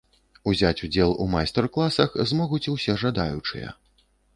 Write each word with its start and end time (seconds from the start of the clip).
Узяць 0.51 0.79
удзел 0.87 1.13
у 1.25 1.29
майстар-класах 1.35 2.19
змогуць 2.33 2.63
усе 2.77 3.01
жадаючыя. 3.07 3.81